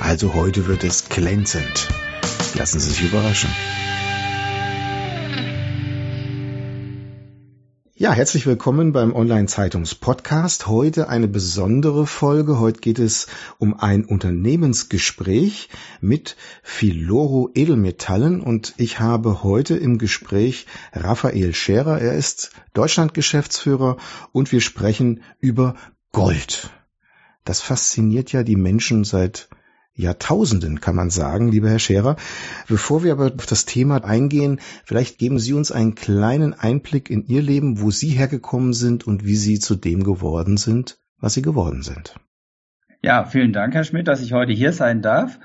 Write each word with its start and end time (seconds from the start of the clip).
Also 0.00 0.34
heute 0.34 0.66
wird 0.66 0.84
es 0.84 1.08
glänzend. 1.08 1.88
Lassen 2.54 2.80
Sie 2.80 2.90
sich 2.90 3.02
überraschen. 3.02 3.50
Ja, 8.02 8.12
herzlich 8.12 8.46
willkommen 8.46 8.92
beim 8.92 9.14
Online-Zeitungs-Podcast. 9.14 10.66
Heute 10.66 11.08
eine 11.08 11.28
besondere 11.28 12.08
Folge. 12.08 12.58
Heute 12.58 12.80
geht 12.80 12.98
es 12.98 13.28
um 13.58 13.78
ein 13.78 14.04
Unternehmensgespräch 14.04 15.68
mit 16.00 16.36
Filoro 16.64 17.50
Edelmetallen 17.54 18.40
und 18.40 18.74
ich 18.76 18.98
habe 18.98 19.44
heute 19.44 19.76
im 19.76 19.98
Gespräch 19.98 20.66
Raphael 20.92 21.54
Scherer. 21.54 22.00
Er 22.00 22.14
ist 22.14 22.50
Deutschland-Geschäftsführer 22.74 23.98
und 24.32 24.50
wir 24.50 24.60
sprechen 24.60 25.22
über 25.38 25.76
Gold. 26.10 26.70
Das 27.44 27.60
fasziniert 27.60 28.32
ja 28.32 28.42
die 28.42 28.56
Menschen 28.56 29.04
seit 29.04 29.48
Jahrtausenden, 29.94 30.80
kann 30.80 30.96
man 30.96 31.10
sagen, 31.10 31.48
lieber 31.50 31.68
Herr 31.68 31.78
Scherer. 31.78 32.16
Bevor 32.68 33.04
wir 33.04 33.12
aber 33.12 33.32
auf 33.34 33.46
das 33.46 33.66
Thema 33.66 34.04
eingehen, 34.04 34.60
vielleicht 34.84 35.18
geben 35.18 35.38
Sie 35.38 35.52
uns 35.52 35.70
einen 35.70 35.94
kleinen 35.94 36.54
Einblick 36.54 37.10
in 37.10 37.26
Ihr 37.26 37.42
Leben, 37.42 37.80
wo 37.80 37.90
Sie 37.90 38.08
hergekommen 38.08 38.72
sind 38.72 39.06
und 39.06 39.24
wie 39.24 39.36
Sie 39.36 39.58
zu 39.58 39.74
dem 39.74 40.02
geworden 40.02 40.56
sind, 40.56 40.98
was 41.20 41.34
Sie 41.34 41.42
geworden 41.42 41.82
sind. 41.82 42.14
Ja, 43.02 43.24
vielen 43.24 43.52
Dank, 43.52 43.74
Herr 43.74 43.84
Schmidt, 43.84 44.08
dass 44.08 44.22
ich 44.22 44.32
heute 44.32 44.52
hier 44.52 44.72
sein 44.72 45.02
darf. 45.02 45.38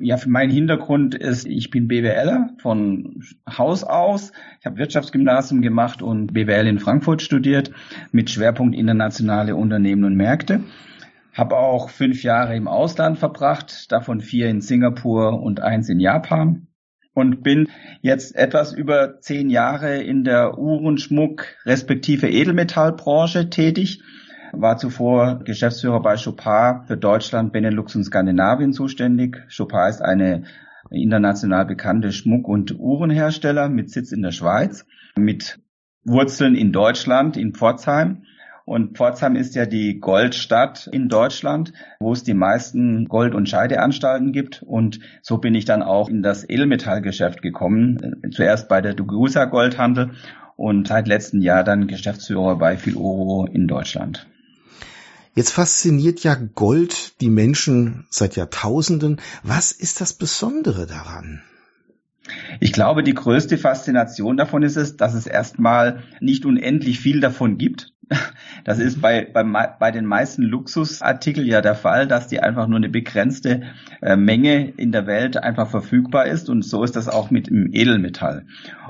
Ja, 0.00 0.16
mein 0.28 0.48
Hintergrund 0.48 1.16
ist, 1.16 1.44
ich 1.44 1.70
bin 1.70 1.88
BWLer 1.88 2.50
von 2.58 3.24
Haus 3.50 3.82
aus. 3.82 4.30
Ich 4.60 4.66
habe 4.66 4.78
Wirtschaftsgymnasium 4.78 5.60
gemacht 5.60 6.02
und 6.02 6.34
BWL 6.34 6.68
in 6.68 6.78
Frankfurt 6.78 7.20
studiert 7.20 7.72
mit 8.12 8.30
Schwerpunkt 8.30 8.76
internationale 8.76 9.56
Unternehmen 9.56 10.04
und 10.04 10.14
Märkte. 10.14 10.60
Habe 11.38 11.56
auch 11.56 11.88
fünf 11.88 12.24
Jahre 12.24 12.56
im 12.56 12.66
Ausland 12.66 13.16
verbracht, 13.16 13.92
davon 13.92 14.20
vier 14.20 14.48
in 14.48 14.60
Singapur 14.60 15.40
und 15.40 15.60
eins 15.60 15.88
in 15.88 16.00
Japan. 16.00 16.66
Und 17.14 17.44
bin 17.44 17.68
jetzt 18.02 18.34
etwas 18.34 18.72
über 18.72 19.20
zehn 19.20 19.48
Jahre 19.48 20.02
in 20.02 20.24
der 20.24 20.58
Uhrenschmuck 20.58 21.46
respektive 21.64 22.28
Edelmetallbranche 22.28 23.50
tätig. 23.50 24.02
War 24.52 24.78
zuvor 24.78 25.38
Geschäftsführer 25.44 26.02
bei 26.02 26.16
Chopard 26.16 26.88
für 26.88 26.96
Deutschland, 26.96 27.52
Benelux 27.52 27.94
und 27.94 28.02
Skandinavien 28.02 28.72
zuständig. 28.72 29.36
Chopard 29.56 29.90
ist 29.90 30.02
eine 30.02 30.42
international 30.90 31.66
bekannte 31.66 32.10
Schmuck- 32.10 32.48
und 32.48 32.76
Uhrenhersteller 32.76 33.68
mit 33.68 33.90
Sitz 33.90 34.10
in 34.10 34.22
der 34.22 34.32
Schweiz, 34.32 34.86
mit 35.16 35.60
Wurzeln 36.02 36.56
in 36.56 36.72
Deutschland, 36.72 37.36
in 37.36 37.54
Pforzheim 37.54 38.24
und 38.68 38.98
Pforzheim 38.98 39.34
ist 39.34 39.54
ja 39.54 39.64
die 39.64 39.98
Goldstadt 39.98 40.88
in 40.92 41.08
Deutschland, 41.08 41.72
wo 42.00 42.12
es 42.12 42.22
die 42.22 42.34
meisten 42.34 43.08
Gold- 43.08 43.34
und 43.34 43.48
Scheideanstalten 43.48 44.30
gibt. 44.30 44.62
Und 44.62 45.00
so 45.22 45.38
bin 45.38 45.54
ich 45.54 45.64
dann 45.64 45.82
auch 45.82 46.10
in 46.10 46.22
das 46.22 46.46
Edelmetallgeschäft 46.46 47.40
gekommen. 47.40 48.20
Zuerst 48.30 48.68
bei 48.68 48.82
der 48.82 48.92
Dugusa 48.92 49.46
Goldhandel 49.46 50.10
und 50.56 50.86
seit 50.86 51.08
letztem 51.08 51.40
Jahr 51.40 51.64
dann 51.64 51.86
Geschäftsführer 51.86 52.58
bei 52.58 52.76
Filoro 52.76 53.46
in 53.46 53.68
Deutschland. 53.68 54.26
Jetzt 55.34 55.52
fasziniert 55.52 56.22
ja 56.22 56.34
Gold 56.34 57.20
die 57.22 57.30
Menschen 57.30 58.06
seit 58.10 58.36
Jahrtausenden. 58.36 59.18
Was 59.42 59.72
ist 59.72 60.02
das 60.02 60.12
Besondere 60.12 60.86
daran? 60.86 61.40
Ich 62.60 62.72
glaube, 62.72 63.02
die 63.02 63.14
größte 63.14 63.58
Faszination 63.58 64.36
davon 64.36 64.62
ist 64.62 64.76
es, 64.76 64.96
dass 64.96 65.14
es 65.14 65.26
erstmal 65.26 66.02
nicht 66.20 66.44
unendlich 66.44 67.00
viel 67.00 67.20
davon 67.20 67.58
gibt. 67.58 67.92
Das 68.64 68.78
ist 68.78 69.00
bei, 69.00 69.24
bei, 69.24 69.44
bei 69.44 69.90
den 69.90 70.04
meisten 70.04 70.42
Luxusartikeln 70.42 71.46
ja 71.46 71.62
der 71.62 71.74
Fall, 71.74 72.06
dass 72.06 72.26
die 72.26 72.40
einfach 72.40 72.66
nur 72.66 72.76
eine 72.76 72.88
begrenzte 72.88 73.62
äh, 74.02 74.16
Menge 74.16 74.70
in 74.76 74.92
der 74.92 75.06
Welt 75.06 75.36
einfach 75.36 75.70
verfügbar 75.70 76.26
ist. 76.26 76.50
Und 76.50 76.64
so 76.64 76.82
ist 76.84 76.96
das 76.96 77.08
auch 77.08 77.30
mit 77.30 77.48
dem 77.48 77.72
Edelmetall. 77.72 78.46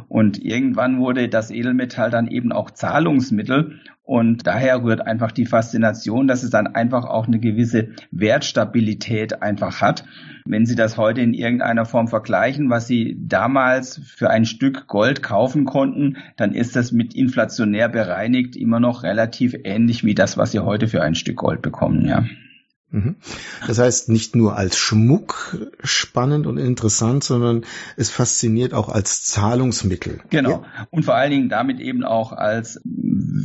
Und 0.09 0.43
irgendwann 0.43 0.99
wurde 0.99 1.29
das 1.29 1.51
Edelmetall 1.51 2.11
dann 2.11 2.29
eben 2.29 2.51
auch 2.51 2.71
Zahlungsmittel. 2.71 3.81
Und 4.09 4.47
daher 4.47 4.83
rührt 4.83 5.07
einfach 5.07 5.33
die 5.33 5.45
Faszination, 5.45 6.29
dass 6.29 6.43
es 6.43 6.49
dann 6.49 6.67
einfach 6.67 7.05
auch 7.05 7.27
eine 7.27 7.39
gewisse 7.39 7.91
Wertstabilität 8.11 9.43
einfach 9.43 9.83
hat. 9.83 10.07
Wenn 10.47 10.65
Sie 10.65 10.77
das 10.77 10.97
heute 10.97 11.21
in 11.21 11.35
irgendeiner 11.35 11.85
Form 11.85 12.09
vergleichen, 12.09 12.71
was 12.71 12.87
Sie 12.87 13.19
damals 13.21 14.01
für 14.03 14.31
ein 14.31 14.47
Stück 14.47 14.87
Gold 14.87 15.23
kaufen 15.23 15.67
konnten, 15.67 16.17
dann 16.39 16.55
ist 16.55 16.75
das 16.75 16.91
mit 16.91 17.13
inflationär 17.13 17.91
bereinigt 17.91 18.57
immer 18.57 18.81
noch 18.81 19.03
relativ 19.03 19.55
ähnlich 19.65 20.05
wie 20.05 20.15
das, 20.15 20.39
was 20.39 20.53
Sie 20.53 20.61
heute 20.61 20.89
für 20.89 21.03
ein 21.03 21.15
Stück 21.15 21.37
Gold 21.37 21.61
bekommen, 21.61 22.07
ja. 22.07 22.25
Mhm. 22.91 23.17
Das 23.67 23.79
heißt, 23.79 24.09
nicht 24.09 24.35
nur 24.35 24.57
als 24.57 24.79
Schmuck 24.79 25.59
spannend 25.85 26.47
und 26.47 26.57
interessant, 26.57 27.23
sondern 27.23 27.65
es 27.97 28.11
fasziniert 28.11 28.73
auch 28.73 28.89
als 28.89 29.25
Zahlungsmittel. 29.25 30.21
Genau. 30.31 30.65
Und 30.89 31.05
vor 31.05 31.15
allen 31.15 31.31
Dingen 31.31 31.49
damit 31.51 31.81
eben 31.81 32.03
auch 32.03 32.33
als 32.33 32.81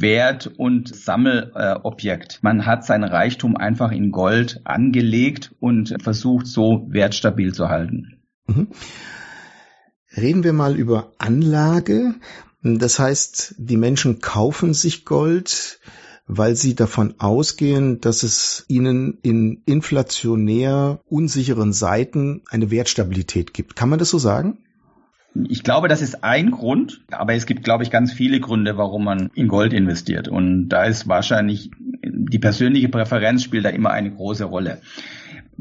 Wert- 0.02 0.48
und 0.58 0.96
Sammelobjekt. 0.96 2.40
Man 2.42 2.66
hat 2.66 2.86
sein 2.86 3.04
Reichtum 3.04 3.56
einfach 3.58 3.92
in 3.92 4.12
Gold 4.12 4.62
angelegt 4.64 5.56
und 5.60 5.96
versucht 6.02 6.48
so 6.48 6.88
wertstabil 6.90 7.54
zu 7.54 7.70
halten. 7.70 8.22
Mhm. 8.48 8.68
Reden 10.16 10.44
wir 10.44 10.54
mal 10.54 10.76
über 10.76 11.14
Anlage. 11.18 12.16
Das 12.62 13.00
heißt, 13.00 13.56
die 13.58 13.78
Menschen 13.78 14.20
kaufen 14.20 14.74
sich 14.74 15.06
Gold, 15.06 15.80
weil 16.28 16.56
sie 16.56 16.76
davon 16.76 17.16
ausgehen, 17.20 18.00
dass 18.00 18.24
es 18.24 18.64
ihnen 18.68 19.20
in 19.22 19.64
inflationär 19.66 21.02
unsicheren 21.06 21.74
Seiten 21.74 22.44
eine 22.50 22.72
Wertstabilität 22.72 23.54
gibt. 23.54 23.76
Kann 23.76 23.90
man 23.90 24.00
das 24.00 24.10
so 24.10 24.18
sagen? 24.18 24.60
Ich 25.50 25.64
glaube, 25.64 25.88
das 25.88 26.02
ist 26.02 26.24
ein 26.24 26.52
Grund, 26.52 27.02
aber 27.12 27.34
es 27.34 27.46
gibt, 27.46 27.64
glaube 27.64 27.84
ich, 27.84 27.90
ganz 27.90 28.14
viele 28.14 28.40
Gründe, 28.40 28.78
warum 28.78 29.04
man 29.06 29.32
in 29.34 29.48
Gold 29.48 29.74
investiert. 29.74 30.28
Und 30.28 30.70
da 30.70 30.84
ist 30.84 31.08
wahrscheinlich 31.08 31.72
die 32.06 32.40
persönliche 32.40 32.90
Präferenz 32.90 33.44
spielt 33.44 33.66
da 33.66 33.70
immer 33.70 33.92
eine 33.92 34.12
große 34.12 34.46
Rolle. 34.46 34.80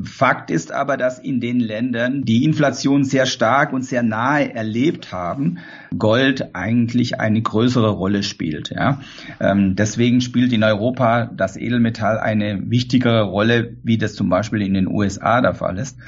Fakt 0.02 0.50
ist 0.50 0.72
aber, 0.72 0.96
dass 0.96 1.18
in 1.18 1.40
den 1.40 1.60
Ländern, 1.60 2.22
die 2.22 2.44
Inflation 2.44 3.04
sehr 3.04 3.26
stark 3.26 3.74
und 3.74 3.84
sehr 3.84 4.02
nahe 4.02 4.54
erlebt 4.54 5.12
haben, 5.12 5.58
Gold 5.96 6.54
eigentlich 6.54 7.20
eine 7.20 7.42
größere 7.42 7.90
Rolle 7.90 8.22
spielt. 8.22 8.70
Ja. 8.70 9.00
Ähm, 9.38 9.76
deswegen 9.76 10.22
spielt 10.22 10.52
in 10.54 10.64
Europa 10.64 11.26
das 11.26 11.58
Edelmetall 11.58 12.18
eine 12.18 12.70
wichtigere 12.70 13.24
Rolle, 13.24 13.76
wie 13.82 13.98
das 13.98 14.14
zum 14.14 14.30
Beispiel 14.30 14.62
in 14.62 14.74
den 14.74 14.88
USA 14.88 15.42
der 15.42 15.54
Fall 15.54 15.78
ist 15.78 15.98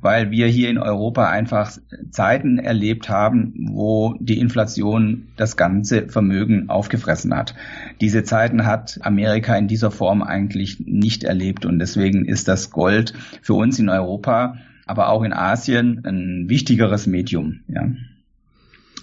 weil 0.00 0.30
wir 0.30 0.46
hier 0.46 0.70
in 0.70 0.78
Europa 0.78 1.28
einfach 1.28 1.72
Zeiten 2.10 2.58
erlebt 2.58 3.08
haben, 3.08 3.54
wo 3.72 4.14
die 4.20 4.38
Inflation 4.38 5.28
das 5.36 5.56
ganze 5.56 6.08
Vermögen 6.08 6.68
aufgefressen 6.68 7.34
hat. 7.34 7.54
Diese 8.00 8.22
Zeiten 8.22 8.66
hat 8.66 8.98
Amerika 9.02 9.56
in 9.56 9.68
dieser 9.68 9.90
Form 9.90 10.22
eigentlich 10.22 10.80
nicht 10.80 11.24
erlebt 11.24 11.66
und 11.66 11.78
deswegen 11.78 12.24
ist 12.24 12.48
das 12.48 12.70
Gold 12.70 13.14
für 13.42 13.54
uns 13.54 13.78
in 13.78 13.88
Europa, 13.88 14.56
aber 14.86 15.10
auch 15.10 15.22
in 15.22 15.32
Asien 15.32 16.02
ein 16.04 16.48
wichtigeres 16.48 17.06
Medium. 17.06 17.60
Ja. 17.68 17.88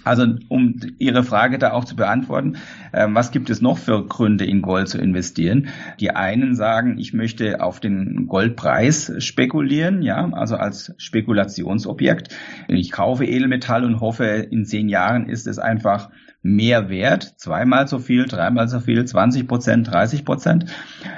Also 0.06 0.28
um 0.50 0.80
Ihre 1.00 1.24
Frage 1.24 1.58
da 1.58 1.72
auch 1.72 1.84
zu 1.84 1.96
beantworten, 1.96 2.58
äh, 2.92 3.08
was 3.10 3.32
gibt 3.32 3.50
es 3.50 3.62
noch 3.62 3.78
für 3.78 4.06
Gründe 4.08 4.46
in 4.46 4.62
Gold 4.62 4.88
zu 4.88 5.00
investieren? 5.00 5.68
Die 6.00 6.12
einen 6.12 6.56
sagen, 6.56 6.98
ich 6.98 7.14
möchte 7.14 7.62
auf 7.62 7.80
den 7.80 8.28
Goldpreis 8.28 9.12
spekulieren, 9.18 10.02
ja, 10.02 10.30
also 10.32 10.56
als 10.56 10.94
Spekulationsobjekt. 10.98 12.30
Ich 12.68 12.92
kaufe 12.92 13.26
Edelmetall 13.26 13.84
und 13.84 14.00
hoffe, 14.00 14.26
in 14.26 14.66
zehn 14.66 14.90
Jahren 14.90 15.28
ist 15.28 15.48
es 15.48 15.60
einfach 15.60 16.10
mehr 16.46 16.90
wert, 16.90 17.34
zweimal 17.38 17.88
so 17.88 17.98
viel, 17.98 18.26
dreimal 18.26 18.68
so 18.68 18.80
viel, 18.80 19.04
20 19.04 19.48
Prozent, 19.48 19.92
30 19.92 20.26
Prozent. 20.26 20.66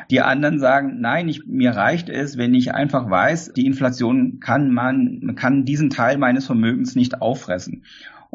Die 0.09 0.21
anderen 0.21 0.57
sagen, 0.57 1.01
nein, 1.01 1.27
ich, 1.27 1.45
mir 1.45 1.71
reicht 1.71 2.07
es, 2.07 2.37
wenn 2.37 2.53
ich 2.53 2.73
einfach 2.73 3.09
weiß, 3.09 3.51
die 3.51 3.65
Inflation 3.65 4.39
kann 4.39 4.71
man, 4.71 5.35
kann 5.35 5.65
diesen 5.65 5.89
Teil 5.89 6.17
meines 6.17 6.45
Vermögens 6.45 6.95
nicht 6.95 7.21
auffressen. 7.21 7.83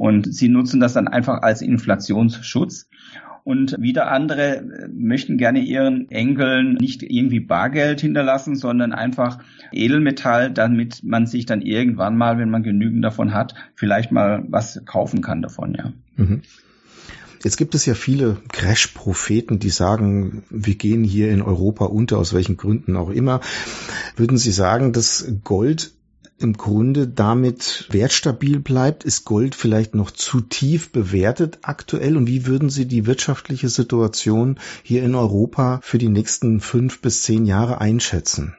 Und 0.02 0.34
sie 0.34 0.48
nutzen 0.48 0.80
das 0.80 0.94
dann 0.94 1.06
einfach 1.06 1.42
als 1.42 1.62
Inflationsschutz. 1.62 2.88
Und 3.44 3.76
wieder 3.78 4.10
andere 4.10 4.56
äh, 4.56 4.88
möchten 4.92 5.38
gerne 5.38 5.60
ihren 5.60 6.10
Enkeln 6.10 6.74
nicht 6.74 7.04
irgendwie 7.04 7.38
Bargeld 7.38 8.00
hinterlassen, 8.00 8.56
sondern 8.56 8.92
einfach 8.92 9.38
Edelmetall, 9.70 10.50
damit 10.50 11.04
man 11.04 11.28
sich 11.28 11.46
dann 11.46 11.62
irgendwann 11.62 12.16
mal, 12.16 12.36
wenn 12.36 12.50
man 12.50 12.64
genügend 12.64 13.04
davon 13.04 13.32
hat, 13.32 13.54
vielleicht 13.76 14.10
mal 14.10 14.42
was 14.48 14.82
kaufen 14.86 15.22
kann 15.22 15.40
davon, 15.40 15.76
ja. 15.76 15.92
Mhm. 16.16 16.42
Jetzt 17.44 17.56
gibt 17.56 17.76
es 17.76 17.86
ja 17.86 17.94
viele 17.94 18.38
Crash-Propheten, 18.48 19.60
die 19.60 19.70
sagen, 19.70 20.42
wir 20.50 20.74
gehen 20.74 21.04
hier 21.04 21.30
in 21.30 21.42
Europa 21.42 21.84
unter, 21.84 22.18
aus 22.18 22.34
welchen 22.34 22.56
Gründen 22.56 22.96
auch 22.96 23.10
immer. 23.10 23.40
Würden 24.16 24.36
Sie 24.36 24.52
sagen, 24.52 24.92
dass 24.92 25.32
Gold 25.44 25.92
im 26.38 26.54
Grunde 26.54 27.08
damit 27.08 27.86
wertstabil 27.90 28.58
bleibt? 28.60 29.04
Ist 29.04 29.24
Gold 29.24 29.54
vielleicht 29.54 29.94
noch 29.94 30.10
zu 30.10 30.40
tief 30.40 30.92
bewertet 30.92 31.60
aktuell? 31.62 32.16
Und 32.16 32.26
wie 32.26 32.46
würden 32.46 32.70
Sie 32.70 32.86
die 32.86 33.06
wirtschaftliche 33.06 33.68
Situation 33.68 34.58
hier 34.82 35.02
in 35.02 35.14
Europa 35.14 35.80
für 35.82 35.98
die 35.98 36.08
nächsten 36.08 36.60
fünf 36.60 37.00
bis 37.00 37.22
zehn 37.22 37.44
Jahre 37.44 37.80
einschätzen? 37.80 38.56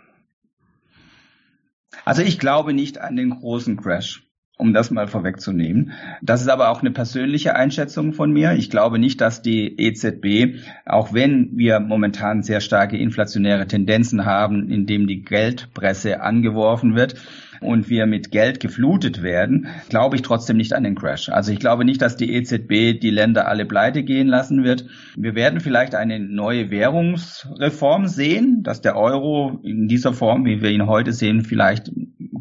Also 2.05 2.21
ich 2.21 2.39
glaube 2.39 2.73
nicht 2.73 2.99
an 2.99 3.15
den 3.15 3.29
großen 3.29 3.77
Crash 3.77 4.23
um 4.57 4.73
das 4.73 4.91
mal 4.91 5.07
vorwegzunehmen. 5.07 5.91
Das 6.21 6.41
ist 6.41 6.47
aber 6.47 6.69
auch 6.69 6.81
eine 6.81 6.91
persönliche 6.91 7.55
Einschätzung 7.55 8.13
von 8.13 8.31
mir. 8.31 8.53
Ich 8.53 8.69
glaube 8.69 8.99
nicht, 8.99 9.19
dass 9.19 9.41
die 9.41 9.77
EZB, 9.79 10.59
auch 10.85 11.11
wenn 11.11 11.57
wir 11.57 11.79
momentan 11.79 12.43
sehr 12.43 12.61
starke 12.61 12.97
inflationäre 12.97 13.67
Tendenzen 13.67 14.25
haben, 14.25 14.69
indem 14.69 15.07
die 15.07 15.23
Geldpresse 15.23 16.21
angeworfen 16.21 16.95
wird, 16.95 17.15
und 17.61 17.89
wir 17.89 18.05
mit 18.05 18.31
Geld 18.31 18.59
geflutet 18.59 19.23
werden, 19.23 19.67
glaube 19.89 20.15
ich 20.15 20.21
trotzdem 20.21 20.57
nicht 20.57 20.73
an 20.73 20.83
den 20.83 20.95
Crash. 20.95 21.29
Also 21.29 21.51
ich 21.51 21.59
glaube 21.59 21.85
nicht, 21.85 22.01
dass 22.01 22.17
die 22.17 22.33
EZB 22.33 22.99
die 22.99 23.11
Länder 23.11 23.47
alle 23.47 23.65
pleite 23.65 24.03
gehen 24.03 24.27
lassen 24.27 24.63
wird. 24.63 24.85
Wir 25.15 25.35
werden 25.35 25.59
vielleicht 25.59 25.95
eine 25.95 26.19
neue 26.19 26.71
Währungsreform 26.71 28.07
sehen, 28.07 28.63
dass 28.63 28.81
der 28.81 28.95
Euro 28.97 29.59
in 29.63 29.87
dieser 29.87 30.13
Form, 30.13 30.45
wie 30.45 30.61
wir 30.61 30.71
ihn 30.71 30.87
heute 30.87 31.13
sehen, 31.13 31.41
vielleicht 31.41 31.91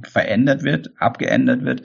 verändert 0.04 0.62
wird, 0.62 0.90
abgeändert 0.98 1.64
wird 1.64 1.82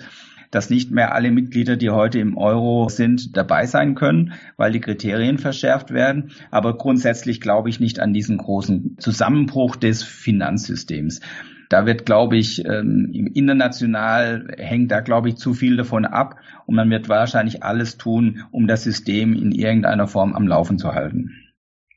dass 0.51 0.69
nicht 0.69 0.91
mehr 0.91 1.13
alle 1.13 1.31
Mitglieder, 1.31 1.75
die 1.75 1.89
heute 1.89 2.19
im 2.19 2.38
Euro 2.38 2.89
sind, 2.89 3.35
dabei 3.35 3.65
sein 3.65 3.95
können, 3.95 4.33
weil 4.56 4.71
die 4.71 4.80
Kriterien 4.80 5.38
verschärft 5.38 5.91
werden. 5.91 6.31
Aber 6.51 6.77
grundsätzlich 6.77 7.41
glaube 7.41 7.69
ich 7.69 7.80
nicht 7.80 8.00
an 8.00 8.13
diesen 8.13 8.38
großen 8.38 8.97
Zusammenbruch 9.00 9.75
des 9.75 10.03
Finanzsystems. 10.03 11.19
Da 11.69 11.85
wird, 11.85 12.05
glaube 12.05 12.37
ich, 12.37 12.65
ähm, 12.65 13.11
international 13.33 14.47
hängt 14.57 14.91
da, 14.91 15.01
glaube 15.01 15.29
ich, 15.29 15.35
zu 15.35 15.53
viel 15.53 15.77
davon 15.77 16.05
ab 16.05 16.37
und 16.65 16.75
man 16.75 16.89
wird 16.89 17.09
wahrscheinlich 17.09 17.63
alles 17.63 17.97
tun, 17.97 18.43
um 18.51 18.67
das 18.67 18.83
System 18.83 19.33
in 19.33 19.51
irgendeiner 19.51 20.07
Form 20.07 20.33
am 20.33 20.47
Laufen 20.47 20.77
zu 20.77 20.93
halten. 20.93 21.31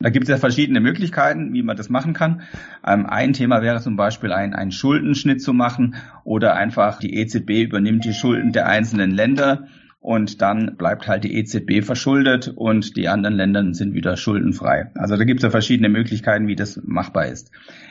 Da 0.02 0.08
gibt 0.08 0.24
es 0.24 0.30
ja 0.30 0.38
verschiedene 0.38 0.80
Möglichkeiten, 0.80 1.52
wie 1.52 1.62
man 1.62 1.76
das 1.76 1.90
machen 1.90 2.14
kann. 2.14 2.40
Ähm, 2.86 3.04
ein 3.06 3.34
Thema 3.34 3.60
wäre 3.60 3.80
zum 3.80 3.96
Beispiel 3.96 4.32
ein, 4.32 4.54
einen 4.54 4.72
Schuldenschnitt 4.72 5.42
zu 5.42 5.52
machen 5.52 5.94
oder 6.24 6.56
einfach 6.56 6.98
die 6.98 7.14
EZB 7.16 7.64
übernimmt 7.64 8.06
die 8.06 8.14
Schulden 8.14 8.52
der 8.52 8.66
einzelnen 8.66 9.10
Länder 9.10 9.66
und 10.00 10.40
dann 10.40 10.76
bleibt 10.76 11.06
halt 11.06 11.24
die 11.24 11.34
EZB 11.36 11.84
verschuldet 11.84 12.52
und 12.56 12.96
die 12.96 13.08
anderen 13.08 13.36
Länder 13.36 13.74
sind 13.74 13.94
wieder 13.94 14.16
schuldenfrei. 14.16 14.90
Also 14.94 15.16
da 15.16 15.24
gibt 15.24 15.40
es 15.40 15.44
ja 15.44 15.50
verschiedene 15.50 15.90
Möglichkeiten, 15.90 16.48
wie 16.48 16.56
das 16.56 16.80
machbar 16.84 17.26
ist. 17.26 17.50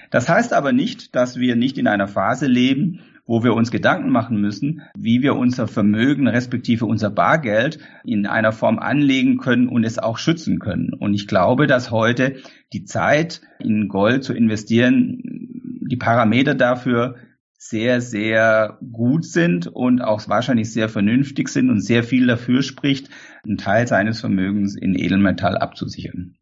Das 0.10 0.28
heißt 0.28 0.54
aber 0.54 0.74
nicht, 0.74 1.16
dass 1.16 1.38
wir 1.38 1.56
nicht 1.56 1.78
in 1.78 1.88
einer 1.88 2.08
Phase 2.08 2.48
leben, 2.48 3.02
wo 3.28 3.44
wir 3.44 3.54
uns 3.54 3.70
Gedanken 3.70 4.10
machen 4.10 4.42
müssen, 4.42 4.82
wie 4.98 5.22
wir 5.22 5.36
unser 5.36 5.68
Vermögen 5.68 6.28
respektive 6.28 6.88
unser 6.88 7.12
Bargeld 7.12 7.78
in 8.04 8.26
einer 8.26 8.52
Form 8.52 8.80
anlegen 8.80 9.38
können 9.38 9.68
und 9.68 9.84
es 9.84 10.00
auch 10.00 10.18
schützen 10.18 10.58
können. 10.58 10.94
Und 10.94 11.14
ich 11.14 11.28
glaube, 11.28 11.68
dass 11.68 11.92
heute 11.92 12.38
die 12.74 12.86
Zeit 12.86 13.42
in 13.60 13.88
Gold 13.88 14.24
zu 14.24 14.34
investieren, 14.34 15.22
die 15.24 15.98
Parameter 15.98 16.56
dafür 16.56 17.18
sehr, 17.62 18.00
sehr 18.00 18.80
gut 18.94 19.26
sind 19.26 19.68
und 19.68 20.02
auch 20.02 20.28
wahrscheinlich 20.30 20.72
sehr 20.72 20.88
vernünftig 20.88 21.50
sind 21.50 21.70
und 21.70 21.82
sehr 21.82 22.04
viel 22.04 22.26
dafür 22.26 22.64
spricht, 22.64 23.10
einen 23.44 23.58
Teil 23.58 23.86
seines 23.86 24.22
Vermögens 24.22 24.78
in 24.78 24.96
Edelmetall 24.96 25.58
abzusichern. 25.58 26.38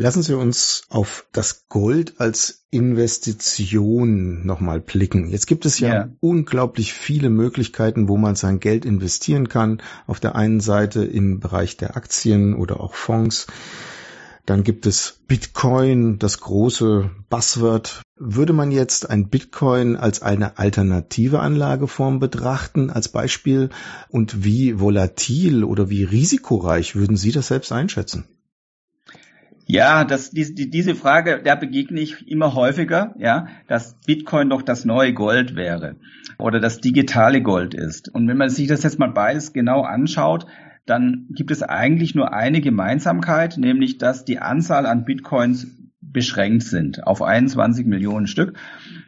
Lassen 0.00 0.22
Sie 0.22 0.34
uns 0.34 0.86
auf 0.88 1.26
das 1.32 1.68
Gold 1.68 2.20
als 2.20 2.64
Investition 2.70 4.46
nochmal 4.46 4.80
blicken. 4.80 5.28
Jetzt 5.28 5.46
gibt 5.46 5.66
es 5.66 5.78
ja, 5.78 5.88
ja, 5.88 6.08
unglaublich 6.20 6.94
viele 6.94 7.28
Möglichkeiten, 7.28 8.08
wo 8.08 8.16
man 8.16 8.34
sein 8.34 8.60
Geld 8.60 8.84
investieren 8.86 9.48
kann. 9.48 9.82
Auf 10.06 10.20
der 10.20 10.36
einen 10.36 10.60
Seite 10.60 11.04
im 11.04 11.40
Bereich 11.40 11.76
der 11.76 11.96
Aktien 11.96 12.54
oder 12.54 12.80
auch 12.80 12.94
Fonds. 12.94 13.48
Dann 14.48 14.64
gibt 14.64 14.86
es 14.86 15.20
Bitcoin, 15.28 16.18
das 16.18 16.40
große 16.40 17.10
Buzzword. 17.28 18.00
Würde 18.16 18.54
man 18.54 18.70
jetzt 18.70 19.10
ein 19.10 19.28
Bitcoin 19.28 19.94
als 19.94 20.22
eine 20.22 20.56
alternative 20.56 21.40
Anlageform 21.40 22.18
betrachten, 22.18 22.88
als 22.88 23.10
Beispiel? 23.10 23.68
Und 24.08 24.44
wie 24.44 24.80
volatil 24.80 25.64
oder 25.64 25.90
wie 25.90 26.02
risikoreich 26.02 26.96
würden 26.96 27.18
Sie 27.18 27.30
das 27.30 27.48
selbst 27.48 27.72
einschätzen? 27.72 28.24
Ja, 29.66 30.04
das, 30.04 30.30
die, 30.30 30.70
diese 30.70 30.94
Frage, 30.94 31.42
der 31.42 31.56
begegne 31.56 32.00
ich 32.00 32.26
immer 32.26 32.54
häufiger, 32.54 33.14
ja, 33.18 33.48
dass 33.66 33.98
Bitcoin 34.06 34.48
doch 34.48 34.62
das 34.62 34.86
neue 34.86 35.12
Gold 35.12 35.56
wäre 35.56 35.96
oder 36.38 36.58
das 36.58 36.80
digitale 36.80 37.42
Gold 37.42 37.74
ist. 37.74 38.08
Und 38.08 38.26
wenn 38.28 38.38
man 38.38 38.48
sich 38.48 38.66
das 38.66 38.82
jetzt 38.82 38.98
mal 38.98 39.12
beides 39.12 39.52
genau 39.52 39.82
anschaut, 39.82 40.46
dann 40.88 41.26
gibt 41.30 41.50
es 41.50 41.62
eigentlich 41.62 42.14
nur 42.14 42.32
eine 42.32 42.60
Gemeinsamkeit, 42.60 43.58
nämlich 43.58 43.98
dass 43.98 44.24
die 44.24 44.38
Anzahl 44.38 44.86
an 44.86 45.04
Bitcoins 45.04 45.66
beschränkt 46.00 46.62
sind 46.62 47.06
auf 47.06 47.22
21 47.22 47.86
Millionen 47.86 48.26
Stück. 48.26 48.54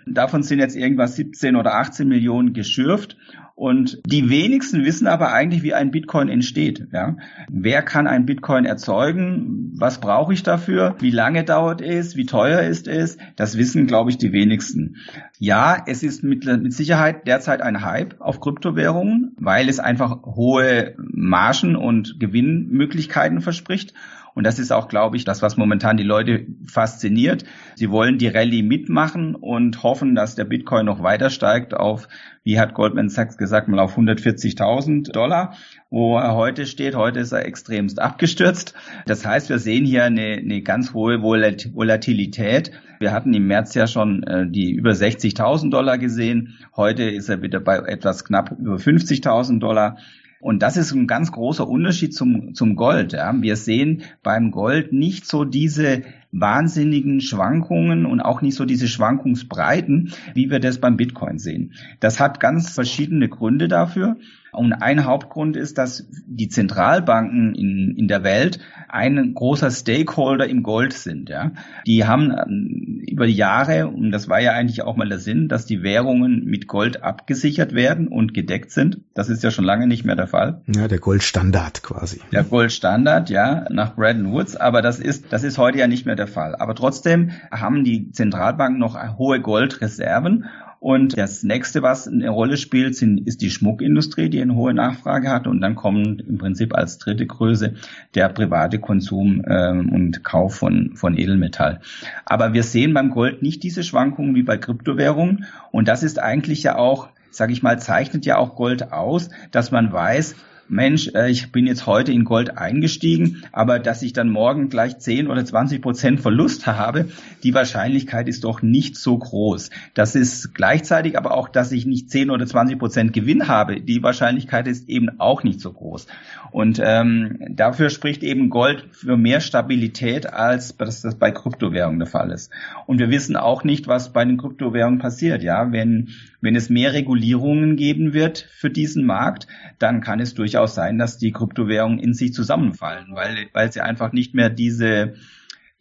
Davon 0.07 0.43
sind 0.43 0.59
jetzt 0.59 0.77
irgendwas 0.77 1.17
17 1.17 1.57
oder 1.57 1.75
18 1.75 2.07
Millionen 2.07 2.53
geschürft. 2.53 3.17
Und 3.61 4.01
die 4.07 4.31
wenigsten 4.31 4.87
wissen 4.87 5.07
aber 5.07 5.35
eigentlich, 5.35 5.63
wie 5.63 5.75
ein 5.75 5.91
Bitcoin 5.91 6.31
entsteht. 6.31 6.87
Ja? 6.95 7.19
Wer 7.51 7.83
kann 7.83 8.07
ein 8.07 8.25
Bitcoin 8.25 8.65
erzeugen? 8.65 9.73
Was 9.79 10.01
brauche 10.01 10.33
ich 10.33 10.43
dafür? 10.43 10.97
Wie 10.99 11.11
lange 11.11 11.45
dauert 11.45 11.83
es? 11.83 12.17
Wie 12.17 12.25
teuer 12.25 12.63
ist 12.63 12.89
es? 12.89 13.19
Das 13.37 13.59
wissen, 13.59 13.87
glaube 13.87 14.09
ich, 14.09 14.17
die 14.17 14.33
wenigsten. 14.33 14.97
Ja, 15.39 15.77
es 15.87 16.03
ist 16.03 16.25
mit, 16.25 16.47
mit 16.47 16.73
Sicherheit 16.73 17.27
derzeit 17.27 17.61
ein 17.61 17.85
Hype 17.85 18.19
auf 18.19 18.41
Kryptowährungen, 18.41 19.37
weil 19.39 19.69
es 19.69 19.79
einfach 19.79 20.23
hohe 20.23 20.95
Margen 20.97 21.77
und 21.77 22.19
Gewinnmöglichkeiten 22.19 23.43
verspricht. 23.43 23.93
Und 24.35 24.45
das 24.45 24.59
ist 24.59 24.73
auch, 24.73 24.89
glaube 24.89 25.17
ich, 25.17 25.25
das, 25.25 25.43
was 25.43 25.57
momentan 25.57 25.97
die 25.97 26.05
Leute 26.05 26.47
fasziniert. 26.67 27.45
Sie 27.75 27.91
wollen 27.91 28.19
die 28.19 28.29
Rallye 28.29 28.63
mitmachen 28.63 29.35
und 29.35 29.83
hoffen, 29.83 30.15
dass 30.15 30.35
der 30.35 30.45
Bitcoin 30.45 30.87
noch 30.87 31.03
weiter 31.03 31.31
steigt 31.31 31.75
auf, 31.75 32.09
wie 32.43 32.59
hat 32.59 32.75
Goldman 32.75 33.09
Sachs 33.09 33.37
gesagt, 33.37 33.69
mal 33.69 33.81
auf 33.81 33.99
140.000 33.99 35.13
Dollar, 35.13 35.55
wo 35.91 36.17
er 36.17 36.35
heute 36.35 36.67
steht. 36.67 36.95
Heute 36.95 37.21
ist 37.21 37.33
er 37.33 37.45
extremst 37.45 38.01
abgestürzt. 38.01 38.75
Das 39.07 39.27
heißt, 39.27 39.51
wir 39.51 39.59
sehen 39.59 39.85
hier 39.85 40.05
eine, 40.05 40.39
eine 40.39 40.63
ganz 40.63 40.95
hohe 40.95 41.23
Volatilität. 41.23 42.71
Wir 42.99 43.13
hatten 43.13 43.35
im 43.35 43.47
März 43.47 43.75
ja 43.75 43.87
schon 43.87 44.23
äh, 44.23 44.47
die 44.49 44.73
über 44.73 44.93
60.000 44.93 45.71
Dollar 45.71 45.99
gesehen. 45.99 46.59
Heute 46.77 47.05
ist 47.05 47.29
er 47.29 47.43
wieder 47.43 47.61
bei 47.61 47.77
etwas 47.77 48.25
knapp 48.25 48.57
über 48.59 48.77
50.000 48.77 49.59
Dollar. 49.59 49.99
Und 50.41 50.63
das 50.63 50.77
ist 50.77 50.93
ein 50.93 51.07
ganz 51.07 51.33
großer 51.33 51.69
Unterschied 51.69 52.15
zum, 52.15 52.55
zum 52.55 52.75
Gold. 52.75 53.13
Ja. 53.13 53.35
Wir 53.41 53.57
sehen 53.57 54.03
beim 54.23 54.51
Gold 54.51 54.93
nicht 54.93 55.27
so 55.27 55.45
diese 55.45 56.03
wahnsinnigen 56.33 57.21
Schwankungen 57.21 58.07
und 58.07 58.21
auch 58.21 58.41
nicht 58.43 58.55
so 58.55 58.65
diese 58.65 58.89
Schwankungsbreiten, 58.89 60.13
wie 60.35 60.51
wir 60.51 60.61
das 60.61 60.79
beim 60.79 60.97
Bitcoin 60.97 61.39
sehen. 61.39 61.75
Das 61.99 62.21
hat 62.21 62.41
ganz 62.41 62.71
verschiedene 62.71 63.29
Gründe 63.29 63.69
dafür. 63.69 64.17
Und 64.53 64.73
ein 64.73 65.05
Hauptgrund 65.05 65.57
ist, 65.57 65.79
dass 65.79 66.07
die 66.27 66.49
Zentralbanken 66.49 67.55
in, 67.55 67.95
in 67.97 68.09
der 68.09 68.25
Welt 68.25 68.59
ein 68.89 69.35
großer 69.35 69.71
Stakeholder 69.71 70.49
im 70.49 70.63
Gold 70.63 70.93
sind. 70.93 71.29
Ja. 71.29 71.53
Die 71.87 72.05
haben 72.05 72.33
ähm, 72.33 73.03
über 73.07 73.27
die 73.27 73.35
Jahre, 73.35 73.87
und 73.87 74.11
das 74.11 74.29
war 74.29 74.41
ja 74.41 74.53
eigentlich 74.53 74.83
auch 74.83 74.97
mal 74.97 75.09
der 75.09 75.21
Sinn, 75.21 75.49
dass 75.49 75.67
die 75.67 75.83
Währungen 75.83 76.45
mit 76.45 76.67
Gold 76.67 77.03
abgesichert 77.03 77.75
werden 77.75 78.09
und 78.09 78.35
gedeckt 78.35 78.73
sind. 78.73 79.01
Das 79.15 79.29
ist 79.29 79.45
ja 79.45 79.51
schon 79.51 79.65
lange 79.65 79.87
nicht 79.87 80.05
mehr 80.05 80.17
der 80.17 80.27
Fall. 80.27 80.63
Ja, 80.67 80.89
der 80.89 80.99
Goldstandard 80.99 81.83
quasi. 81.83 82.21
Der 82.33 82.43
Goldstandard, 82.43 83.31
ja, 83.31 83.67
nach 83.71 83.95
Bretton 83.95 84.33
Woods. 84.33 84.57
Aber 84.57 84.83
das 84.83 84.99
ist, 84.99 85.33
das 85.33 85.45
ist 85.45 85.59
heute 85.59 85.79
ja 85.79 85.87
nicht 85.87 86.07
mehr 86.07 86.17
der 86.21 86.29
Fall. 86.29 86.55
Aber 86.55 86.75
trotzdem 86.75 87.33
haben 87.51 87.83
die 87.83 88.13
Zentralbanken 88.13 88.79
noch 88.79 88.97
hohe 89.19 89.41
Goldreserven 89.41 90.47
und 90.81 91.19
das 91.19 91.43
nächste, 91.43 91.83
was 91.83 92.09
eine 92.09 92.31
Rolle 92.31 92.57
spielt, 92.57 92.97
sind, 92.97 93.27
ist 93.27 93.43
die 93.43 93.51
Schmuckindustrie, 93.51 94.31
die 94.31 94.41
eine 94.41 94.55
hohe 94.55 94.73
Nachfrage 94.73 95.29
hat. 95.29 95.47
Und 95.47 95.61
dann 95.61 95.75
kommen 95.75 96.19
im 96.21 96.39
Prinzip 96.39 96.75
als 96.75 96.97
dritte 96.97 97.27
Größe 97.27 97.75
der 98.15 98.31
private 98.31 98.79
Konsum 98.79 99.45
ähm, 99.47 99.93
und 99.93 100.25
Kauf 100.25 100.55
von, 100.55 100.97
von 100.97 101.19
Edelmetall. 101.19 101.83
Aber 102.25 102.55
wir 102.55 102.63
sehen 102.63 102.95
beim 102.95 103.11
Gold 103.11 103.43
nicht 103.43 103.63
diese 103.63 103.83
Schwankungen 103.83 104.35
wie 104.35 104.43
bei 104.43 104.57
Kryptowährungen. 104.57 105.45
Und 105.71 105.87
das 105.87 106.03
ist 106.03 106.19
eigentlich 106.19 106.63
ja 106.63 106.77
auch, 106.77 107.11
sage 107.31 107.53
ich 107.53 107.63
mal, 107.63 107.79
zeichnet 107.79 108.25
ja 108.25 108.39
auch 108.39 108.57
Gold 108.57 108.91
aus, 108.91 109.29
dass 109.51 109.71
man 109.71 109.93
weiß, 109.93 110.35
Mensch, 110.71 111.11
äh, 111.15 111.31
ich 111.31 111.53
bin 111.53 111.67
jetzt 111.67 111.87
heute 111.87 112.13
in 112.13 112.25
Gold 112.25 112.57
eingestiegen, 112.57 113.43
aber 113.53 113.79
dass 113.79 114.03
ich 114.03 114.13
dann 114.13 114.31
morgen 114.31 114.69
gleich 114.69 114.99
10 114.99 115.29
oder 115.29 115.45
20 115.45 115.83
Prozent 115.83 116.21
Verlust 116.21 116.67
habe, 116.67 117.09
die 117.43 117.55
Wahrscheinlichkeit 117.55 118.29
ist 118.29 118.45
doch 118.45 118.63
nicht 118.63 118.97
so 118.97 119.19
groß. 119.19 119.71
Das 119.95 120.15
ist 120.15 120.55
gleichzeitig 120.55 121.19
aber 121.19 121.35
auch, 121.35 121.49
dass 121.49 121.73
ich 121.73 121.87
nicht 121.87 122.11
10 122.11 122.31
oder 122.31 122.47
20 122.47 122.79
Prozent 122.79 123.13
Gewinn 123.13 123.49
habe, 123.49 123.81
die 123.81 124.03
Wahrscheinlichkeit 124.03 124.69
ist 124.69 124.89
eben 124.89 125.21
auch 125.21 125.43
nicht 125.43 125.61
so 125.61 125.73
groß. 125.73 126.07
Und 126.53 126.81
ähm, 126.83 127.39
dafür 127.51 127.91
spricht 127.91 128.23
eben 128.23 128.51
Gold 128.51 128.85
für 128.93 129.17
mehr 129.17 129.41
Stabilität, 129.41 130.33
als 130.33 130.77
dass 130.77 131.03
das 131.03 131.17
bei 131.17 131.31
Kryptowährungen 131.31 131.99
der 131.99 132.09
Fall 132.09 132.31
ist. 132.31 132.53
Und 132.87 132.99
wir 132.99 133.11
wissen 133.11 133.37
auch 133.37 133.65
nicht, 133.65 133.89
was 133.89 134.13
bei 134.13 134.25
den 134.25 134.39
Kryptowährungen 134.39 134.99
passiert. 134.99 135.43
Ja, 135.43 135.73
wenn 135.73 136.11
wenn 136.41 136.57
es 136.57 136.71
mehr 136.71 136.93
Regulierungen 136.93 137.77
geben 137.77 138.13
wird 138.13 138.47
für 138.51 138.71
diesen 138.71 139.05
Markt, 139.05 139.47
dann 139.79 140.01
kann 140.01 140.21
es 140.21 140.35
durchaus 140.35 140.75
sein, 140.75 140.99
dass 140.99 141.19
die 141.19 141.33
Kryptowährungen 141.33 141.99
in 141.99 142.15
sich 142.15 142.33
zusammenfallen, 142.33 143.15
weil, 143.15 143.49
weil 143.53 143.73
sie 143.73 143.81
einfach 143.81 144.13
nicht 144.13 144.35
mehr 144.35 144.51
diese 144.51 145.15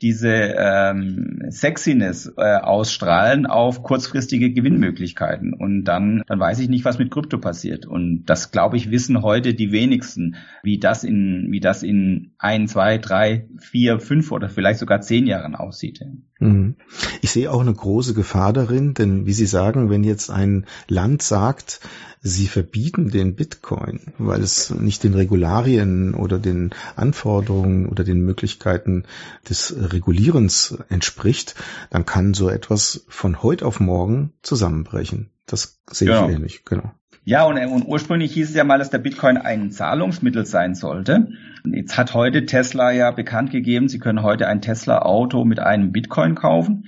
diese 0.01 0.29
ähm, 0.29 1.41
Sexiness 1.49 2.31
äh, 2.37 2.55
ausstrahlen 2.57 3.45
auf 3.45 3.83
kurzfristige 3.83 4.51
Gewinnmöglichkeiten. 4.51 5.53
Und 5.53 5.83
dann, 5.83 6.23
dann 6.27 6.39
weiß 6.39 6.59
ich 6.59 6.69
nicht, 6.69 6.85
was 6.85 6.99
mit 6.99 7.11
Krypto 7.11 7.37
passiert. 7.37 7.85
Und 7.85 8.25
das, 8.25 8.51
glaube 8.51 8.77
ich, 8.77 8.91
wissen 8.91 9.21
heute 9.21 9.53
die 9.53 9.71
wenigsten, 9.71 10.37
wie 10.63 10.79
das 10.79 11.03
in, 11.03 11.47
wie 11.49 11.59
das 11.59 11.83
in 11.83 12.31
ein, 12.37 12.67
zwei, 12.67 12.97
drei, 12.97 13.47
vier, 13.57 13.99
fünf 13.99 14.31
oder 14.31 14.47
vielleicht 14.49 14.79
sogar 14.79 15.01
zehn 15.01 15.27
Jahren 15.27 15.55
aussieht. 15.55 16.01
Mhm. 16.39 16.75
Ich 17.21 17.31
sehe 17.31 17.51
auch 17.51 17.61
eine 17.61 17.73
große 17.73 18.13
Gefahr 18.13 18.53
darin, 18.53 18.93
denn 18.93 19.25
wie 19.25 19.33
Sie 19.33 19.45
sagen, 19.45 19.89
wenn 19.89 20.03
jetzt 20.05 20.29
ein 20.29 20.65
Land 20.87 21.21
sagt, 21.21 21.81
sie 22.21 22.47
verbieten 22.47 23.09
den 23.09 23.35
Bitcoin, 23.35 24.13
weil 24.17 24.41
es 24.41 24.69
nicht 24.71 25.03
den 25.03 25.13
Regularien 25.13 26.13
oder 26.13 26.37
den 26.37 26.71
Anforderungen 26.95 27.87
oder 27.87 28.03
den 28.03 28.21
Möglichkeiten 28.21 29.03
des 29.49 29.73
Regulierens 29.77 30.77
entspricht, 30.89 31.55
dann 31.89 32.05
kann 32.05 32.33
so 32.33 32.49
etwas 32.49 33.05
von 33.07 33.41
heute 33.41 33.65
auf 33.65 33.79
morgen 33.79 34.33
zusammenbrechen. 34.41 35.29
Das 35.45 35.79
sehe 35.89 36.09
genau. 36.09 36.27
ich 36.27 36.35
ähnlich, 36.35 36.65
genau. 36.65 36.91
Ja, 37.23 37.45
und, 37.45 37.57
und, 37.57 37.85
ursprünglich 37.85 38.33
hieß 38.33 38.49
es 38.49 38.55
ja 38.55 38.63
mal, 38.63 38.79
dass 38.79 38.89
der 38.89 38.97
Bitcoin 38.97 39.37
ein 39.37 39.71
Zahlungsmittel 39.71 40.45
sein 40.45 40.73
sollte. 40.73 41.29
Jetzt 41.63 41.97
hat 41.97 42.13
heute 42.13 42.45
Tesla 42.45 42.91
ja 42.91 43.11
bekannt 43.11 43.51
gegeben, 43.51 43.87
Sie 43.87 43.99
können 43.99 44.23
heute 44.23 44.47
ein 44.47 44.61
Tesla-Auto 44.61 45.45
mit 45.45 45.59
einem 45.59 45.91
Bitcoin 45.91 46.35
kaufen. 46.35 46.87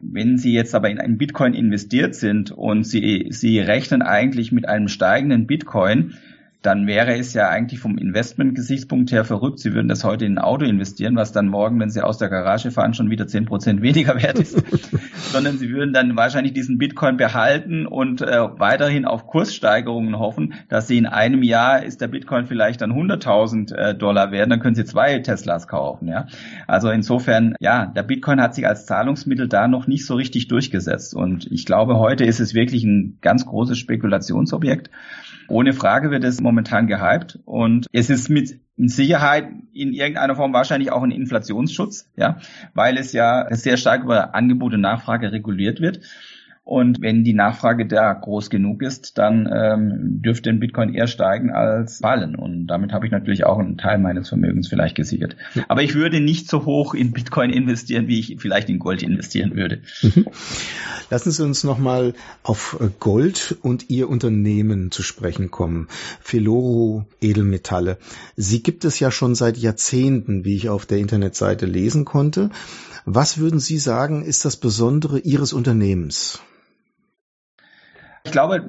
Wenn 0.00 0.38
Sie 0.38 0.52
jetzt 0.52 0.74
aber 0.74 0.90
in 0.90 0.98
einen 0.98 1.18
Bitcoin 1.18 1.54
investiert 1.54 2.14
sind 2.14 2.50
und 2.50 2.84
Sie, 2.84 3.26
Sie 3.30 3.60
rechnen 3.60 4.02
eigentlich 4.02 4.50
mit 4.50 4.68
einem 4.68 4.88
steigenden 4.88 5.46
Bitcoin, 5.46 6.14
dann 6.62 6.86
wäre 6.86 7.16
es 7.16 7.32
ja 7.32 7.48
eigentlich 7.48 7.80
vom 7.80 7.96
Investment-Gesichtspunkt 7.96 9.12
her 9.12 9.24
verrückt. 9.24 9.60
Sie 9.60 9.72
würden 9.72 9.88
das 9.88 10.04
heute 10.04 10.26
in 10.26 10.34
ein 10.34 10.44
Auto 10.44 10.66
investieren, 10.66 11.16
was 11.16 11.32
dann 11.32 11.48
morgen, 11.48 11.80
wenn 11.80 11.88
Sie 11.88 12.02
aus 12.02 12.18
der 12.18 12.28
Garage 12.28 12.70
fahren, 12.70 12.92
schon 12.92 13.08
wieder 13.08 13.26
zehn 13.26 13.46
Prozent 13.46 13.80
weniger 13.82 14.20
wert 14.22 14.38
ist. 14.38 14.62
Sondern 15.32 15.56
Sie 15.56 15.70
würden 15.70 15.94
dann 15.94 16.16
wahrscheinlich 16.16 16.52
diesen 16.52 16.76
Bitcoin 16.76 17.16
behalten 17.16 17.86
und 17.86 18.20
äh, 18.20 18.40
weiterhin 18.58 19.06
auf 19.06 19.26
Kurssteigerungen 19.26 20.18
hoffen, 20.18 20.54
dass 20.68 20.86
Sie 20.86 20.98
in 20.98 21.06
einem 21.06 21.42
Jahr 21.42 21.82
ist 21.82 22.02
der 22.02 22.08
Bitcoin 22.08 22.46
vielleicht 22.46 22.82
dann 22.82 22.92
100.000 22.92 23.74
äh, 23.74 23.94
Dollar 23.94 24.30
wert, 24.30 24.50
dann 24.50 24.60
können 24.60 24.74
Sie 24.74 24.84
zwei 24.84 25.18
Teslas 25.20 25.66
kaufen. 25.66 26.08
Ja, 26.08 26.26
Also 26.66 26.90
insofern, 26.90 27.54
ja, 27.60 27.86
der 27.86 28.02
Bitcoin 28.02 28.40
hat 28.40 28.54
sich 28.54 28.66
als 28.66 28.84
Zahlungsmittel 28.84 29.48
da 29.48 29.66
noch 29.66 29.86
nicht 29.86 30.04
so 30.04 30.14
richtig 30.14 30.48
durchgesetzt. 30.48 31.14
Und 31.14 31.50
ich 31.50 31.64
glaube, 31.64 31.98
heute 31.98 32.24
ist 32.24 32.40
es 32.40 32.52
wirklich 32.52 32.84
ein 32.84 33.16
ganz 33.22 33.46
großes 33.46 33.78
Spekulationsobjekt. 33.78 34.90
Ohne 35.50 35.72
Frage 35.72 36.12
wird 36.12 36.22
es 36.22 36.40
momentan 36.40 36.86
gehypt 36.86 37.40
und 37.44 37.86
es 37.92 38.08
ist 38.08 38.30
mit 38.30 38.60
Sicherheit 38.76 39.48
in 39.72 39.92
irgendeiner 39.92 40.36
Form 40.36 40.52
wahrscheinlich 40.52 40.92
auch 40.92 41.02
ein 41.02 41.10
Inflationsschutz, 41.10 42.08
ja, 42.16 42.38
weil 42.72 42.96
es 42.96 43.12
ja 43.12 43.46
sehr 43.50 43.76
stark 43.76 44.04
über 44.04 44.34
Angebot 44.34 44.74
und 44.74 44.80
Nachfrage 44.80 45.32
reguliert 45.32 45.80
wird. 45.80 46.00
Und 46.70 47.00
wenn 47.00 47.24
die 47.24 47.32
Nachfrage 47.32 47.84
da 47.84 48.12
groß 48.12 48.48
genug 48.48 48.80
ist, 48.82 49.18
dann 49.18 49.50
ähm, 49.52 50.22
dürfte 50.22 50.50
ein 50.50 50.60
Bitcoin 50.60 50.94
eher 50.94 51.08
steigen 51.08 51.50
als 51.50 51.98
fallen. 51.98 52.36
Und 52.36 52.68
damit 52.68 52.92
habe 52.92 53.04
ich 53.04 53.10
natürlich 53.10 53.44
auch 53.44 53.58
einen 53.58 53.76
Teil 53.76 53.98
meines 53.98 54.28
Vermögens 54.28 54.68
vielleicht 54.68 54.94
gesichert. 54.94 55.34
Aber 55.66 55.82
ich 55.82 55.96
würde 55.96 56.20
nicht 56.20 56.48
so 56.48 56.66
hoch 56.66 56.94
in 56.94 57.10
Bitcoin 57.10 57.50
investieren, 57.50 58.06
wie 58.06 58.20
ich 58.20 58.36
vielleicht 58.38 58.70
in 58.70 58.78
Gold 58.78 59.02
investieren 59.02 59.56
würde. 59.56 59.80
Mhm. 60.00 60.26
Lassen 61.10 61.32
Sie 61.32 61.42
uns 61.42 61.64
nochmal 61.64 62.14
auf 62.44 62.78
Gold 63.00 63.56
und 63.62 63.90
Ihr 63.90 64.08
Unternehmen 64.08 64.92
zu 64.92 65.02
sprechen 65.02 65.50
kommen. 65.50 65.88
Filoro 66.20 67.04
Edelmetalle. 67.20 67.98
Sie 68.36 68.62
gibt 68.62 68.84
es 68.84 69.00
ja 69.00 69.10
schon 69.10 69.34
seit 69.34 69.56
Jahrzehnten, 69.56 70.44
wie 70.44 70.54
ich 70.54 70.68
auf 70.68 70.86
der 70.86 70.98
Internetseite 70.98 71.66
lesen 71.66 72.04
konnte. 72.04 72.50
Was 73.06 73.38
würden 73.38 73.58
Sie 73.58 73.78
sagen, 73.78 74.22
ist 74.22 74.44
das 74.44 74.56
Besondere 74.56 75.18
Ihres 75.18 75.52
Unternehmens? 75.52 76.38
Ich 78.30 78.32
glaube, 78.32 78.64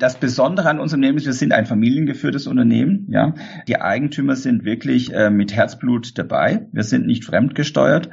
das 0.00 0.18
Besondere 0.18 0.68
an 0.68 0.80
unserem 0.80 0.98
Unternehmen 1.02 1.18
ist, 1.18 1.26
wir 1.26 1.32
sind 1.32 1.52
ein 1.52 1.66
familiengeführtes 1.66 2.48
Unternehmen. 2.48 3.06
Ja, 3.08 3.32
die 3.68 3.80
Eigentümer 3.80 4.34
sind 4.34 4.64
wirklich 4.64 5.14
äh, 5.14 5.30
mit 5.30 5.54
Herzblut 5.54 6.18
dabei. 6.18 6.66
Wir 6.72 6.82
sind 6.82 7.06
nicht 7.06 7.24
fremdgesteuert. 7.24 8.10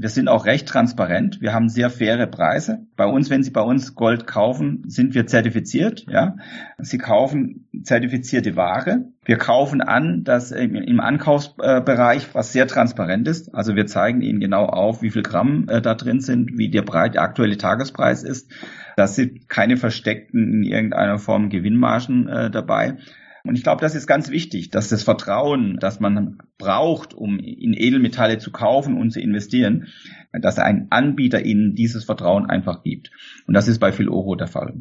Wir 0.00 0.10
sind 0.10 0.28
auch 0.28 0.46
recht 0.46 0.68
transparent. 0.68 1.40
Wir 1.40 1.52
haben 1.52 1.68
sehr 1.68 1.90
faire 1.90 2.28
Preise. 2.28 2.86
Bei 2.94 3.04
uns, 3.04 3.30
wenn 3.30 3.42
Sie 3.42 3.50
bei 3.50 3.62
uns 3.62 3.96
Gold 3.96 4.28
kaufen, 4.28 4.84
sind 4.86 5.16
wir 5.16 5.26
zertifiziert. 5.26 6.06
Ja, 6.08 6.36
Sie 6.78 6.98
kaufen 6.98 7.66
zertifizierte 7.82 8.54
Ware. 8.54 9.06
Wir 9.24 9.38
kaufen 9.38 9.80
an, 9.80 10.22
dass 10.22 10.52
im 10.52 11.00
Ankaufsbereich 11.00 12.32
was 12.32 12.52
sehr 12.52 12.68
transparent 12.68 13.26
ist. 13.26 13.52
Also 13.56 13.74
wir 13.74 13.86
zeigen 13.86 14.20
Ihnen 14.20 14.38
genau 14.38 14.66
auf, 14.66 15.02
wie 15.02 15.10
viel 15.10 15.22
Gramm 15.22 15.66
äh, 15.68 15.82
da 15.82 15.96
drin 15.96 16.20
sind, 16.20 16.56
wie 16.56 16.70
der, 16.70 16.84
aktuelle 16.88 17.56
Tagespreis 17.56 18.22
ist. 18.22 18.52
Das 18.96 19.16
sind 19.16 19.48
keine 19.48 19.76
versteckten 19.76 20.52
in 20.52 20.62
irgendeiner 20.62 21.18
Form 21.18 21.50
Gewinnmargen 21.50 22.28
äh, 22.28 22.50
dabei. 22.52 22.98
Und 23.44 23.56
ich 23.56 23.62
glaube, 23.62 23.80
das 23.80 23.94
ist 23.94 24.06
ganz 24.06 24.30
wichtig, 24.30 24.70
dass 24.70 24.88
das 24.88 25.02
Vertrauen, 25.02 25.78
das 25.80 26.00
man 26.00 26.38
braucht, 26.58 27.14
um 27.14 27.38
in 27.38 27.72
Edelmetalle 27.72 28.38
zu 28.38 28.50
kaufen 28.50 28.96
und 28.96 29.10
zu 29.10 29.20
investieren, 29.20 29.88
dass 30.32 30.58
ein 30.58 30.88
Anbieter 30.90 31.44
ihnen 31.44 31.74
dieses 31.74 32.04
Vertrauen 32.04 32.46
einfach 32.46 32.82
gibt. 32.82 33.10
Und 33.46 33.54
das 33.54 33.68
ist 33.68 33.78
bei 33.78 33.92
Filoro 33.92 34.34
der 34.34 34.48
Fall. 34.48 34.74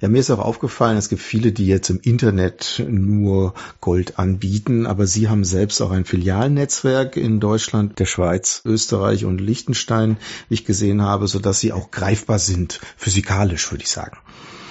Ja, 0.00 0.08
mir 0.08 0.18
ist 0.18 0.30
auch 0.30 0.40
aufgefallen, 0.40 0.98
es 0.98 1.08
gibt 1.08 1.22
viele, 1.22 1.52
die 1.52 1.66
jetzt 1.66 1.88
im 1.88 2.00
Internet 2.02 2.84
nur 2.86 3.54
Gold 3.80 4.18
anbieten, 4.18 4.86
aber 4.86 5.06
Sie 5.06 5.28
haben 5.28 5.44
selbst 5.44 5.80
auch 5.80 5.92
ein 5.92 6.04
Filialnetzwerk 6.04 7.16
in 7.16 7.40
Deutschland, 7.40 7.98
der 8.00 8.06
Schweiz, 8.06 8.62
Österreich 8.64 9.24
und 9.24 9.40
Liechtenstein, 9.40 10.16
wie 10.48 10.54
ich 10.54 10.64
gesehen 10.64 11.00
habe, 11.02 11.28
so 11.28 11.38
dass 11.38 11.60
Sie 11.60 11.72
auch 11.72 11.90
greifbar 11.90 12.38
sind, 12.38 12.80
physikalisch, 12.96 13.70
würde 13.70 13.84
ich 13.84 13.90
sagen. 13.90 14.18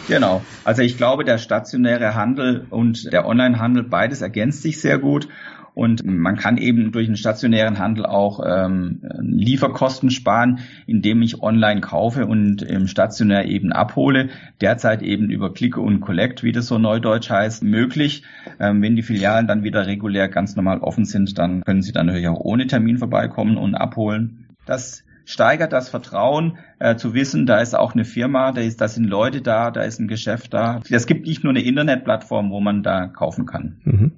Genau. 0.07 0.41
Also 0.63 0.81
ich 0.81 0.97
glaube, 0.97 1.23
der 1.23 1.37
stationäre 1.37 2.15
Handel 2.15 2.65
und 2.69 3.11
der 3.11 3.25
Onlinehandel, 3.25 3.83
beides 3.83 4.21
ergänzt 4.21 4.61
sich 4.61 4.81
sehr 4.81 4.99
gut. 4.99 5.27
Und 5.75 6.05
man 6.05 6.35
kann 6.35 6.57
eben 6.57 6.91
durch 6.91 7.07
den 7.07 7.15
stationären 7.15 7.79
Handel 7.79 8.05
auch 8.05 8.41
ähm, 8.45 9.01
Lieferkosten 9.21 10.11
sparen, 10.11 10.59
indem 10.85 11.21
ich 11.23 11.41
online 11.41 11.81
kaufe 11.81 12.27
und 12.27 12.61
im 12.61 12.87
stationär 12.87 13.45
eben 13.45 13.71
abhole. 13.71 14.29
Derzeit 14.61 15.01
eben 15.01 15.31
über 15.31 15.51
Click 15.51 15.77
und 15.77 15.99
Collect, 15.99 16.43
wie 16.43 16.51
das 16.51 16.67
so 16.67 16.77
neudeutsch 16.77 17.29
heißt, 17.29 17.63
möglich. 17.63 18.23
Ähm, 18.59 18.83
wenn 18.83 18.95
die 18.95 19.01
Filialen 19.01 19.47
dann 19.47 19.63
wieder 19.63 19.87
regulär 19.87 20.29
ganz 20.29 20.55
normal 20.55 20.79
offen 20.79 21.05
sind, 21.05 21.39
dann 21.39 21.63
können 21.63 21.81
Sie 21.81 21.91
dann 21.91 22.05
natürlich 22.05 22.27
auch 22.27 22.39
ohne 22.39 22.67
Termin 22.67 22.99
vorbeikommen 22.99 23.57
und 23.57 23.73
abholen. 23.73 24.49
Das 24.67 25.03
steigert 25.25 25.73
das 25.73 25.89
Vertrauen, 25.89 26.57
äh, 26.79 26.95
zu 26.95 27.13
wissen, 27.13 27.45
da 27.45 27.59
ist 27.59 27.75
auch 27.75 27.93
eine 27.93 28.05
Firma, 28.05 28.51
da, 28.51 28.61
ist, 28.61 28.81
da 28.81 28.87
sind 28.87 29.05
Leute 29.05 29.41
da, 29.41 29.71
da 29.71 29.83
ist 29.83 29.99
ein 29.99 30.07
Geschäft 30.07 30.53
da. 30.53 30.81
Es 30.89 31.07
gibt 31.07 31.27
nicht 31.27 31.43
nur 31.43 31.51
eine 31.51 31.63
Internetplattform, 31.63 32.51
wo 32.51 32.59
man 32.59 32.83
da 32.83 33.07
kaufen 33.07 33.45
kann. 33.45 33.79
Mhm. 33.83 34.11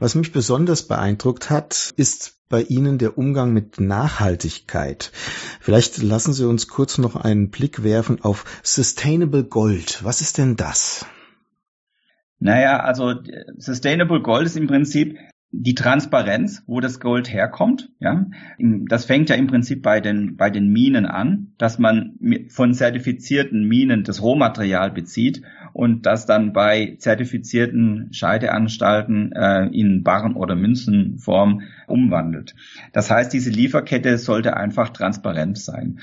Was 0.00 0.14
mich 0.14 0.32
besonders 0.32 0.86
beeindruckt 0.86 1.50
hat, 1.50 1.92
ist 1.96 2.38
bei 2.48 2.62
Ihnen 2.62 2.98
der 2.98 3.18
Umgang 3.18 3.52
mit 3.52 3.80
Nachhaltigkeit. 3.80 5.12
Vielleicht 5.60 6.02
lassen 6.02 6.32
Sie 6.32 6.46
uns 6.46 6.68
kurz 6.68 6.98
noch 6.98 7.16
einen 7.16 7.50
Blick 7.50 7.82
werfen 7.82 8.22
auf 8.22 8.44
Sustainable 8.62 9.44
Gold. 9.44 10.04
Was 10.04 10.20
ist 10.20 10.38
denn 10.38 10.56
das? 10.56 11.04
Naja, 12.38 12.80
also 12.80 13.14
Sustainable 13.56 14.22
Gold 14.22 14.46
ist 14.46 14.56
im 14.56 14.68
Prinzip 14.68 15.18
die 15.50 15.74
Transparenz, 15.74 16.62
wo 16.66 16.80
das 16.80 17.00
Gold 17.00 17.32
herkommt, 17.32 17.90
ja, 18.00 18.26
das 18.58 19.06
fängt 19.06 19.30
ja 19.30 19.36
im 19.36 19.46
Prinzip 19.46 19.82
bei 19.82 20.00
den, 20.00 20.36
bei 20.36 20.50
den 20.50 20.68
Minen 20.68 21.06
an, 21.06 21.52
dass 21.56 21.78
man 21.78 22.18
von 22.50 22.74
zertifizierten 22.74 23.64
Minen 23.64 24.04
das 24.04 24.22
Rohmaterial 24.22 24.90
bezieht 24.90 25.42
und 25.72 26.04
das 26.04 26.26
dann 26.26 26.52
bei 26.52 26.96
zertifizierten 26.98 28.12
Scheideanstalten 28.12 29.32
äh, 29.32 29.66
in 29.68 30.02
Barren- 30.02 30.36
oder 30.36 30.54
Münzenform 30.54 31.62
umwandelt. 31.88 32.54
Das 32.92 33.10
heißt, 33.10 33.32
diese 33.32 33.50
Lieferkette 33.50 34.18
sollte 34.18 34.56
einfach 34.56 34.90
transparent 34.90 35.58
sein. 35.58 36.00